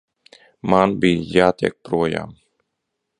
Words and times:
Man 0.73 0.95
bija 1.03 1.27
jātiek 1.35 1.77
projām. 1.91 2.37